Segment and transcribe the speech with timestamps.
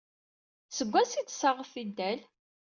[0.77, 2.19] Seg wansi ay d-tessaɣeḍ tidal?